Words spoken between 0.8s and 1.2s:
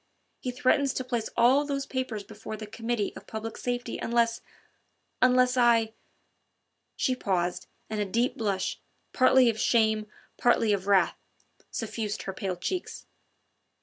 to